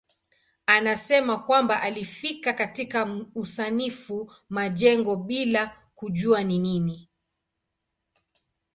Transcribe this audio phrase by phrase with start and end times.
[0.65, 7.09] Anasema kwamba alifika katika usanifu majengo bila kujua ni nini.